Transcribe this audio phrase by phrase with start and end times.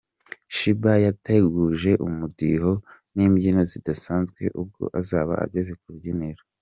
[0.55, 2.73] Shebah yateguje umudiho
[3.15, 6.41] n’imbyino zidasanzwe ubwo azaba ageze ku rubyiniro.